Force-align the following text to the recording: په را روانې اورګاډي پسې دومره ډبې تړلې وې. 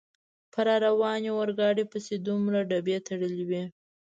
په 0.53 0.59
را 0.67 0.75
روانې 0.85 1.29
اورګاډي 1.33 1.83
پسې 1.91 2.15
دومره 2.27 2.59
ډبې 2.69 2.97
تړلې 3.07 3.45
وې. 3.49 3.63